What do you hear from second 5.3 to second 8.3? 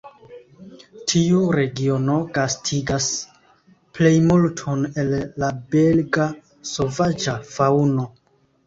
la belga sovaĝa faŭno.